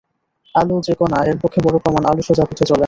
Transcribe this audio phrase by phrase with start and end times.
[0.55, 2.79] আলো যে কণা এর পক্ষে বড় প্রমাণ আলো সোজা পথে চলে।